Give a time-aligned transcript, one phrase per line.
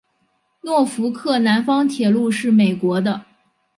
[0.61, 3.23] 诺福克南方铁路是美国的。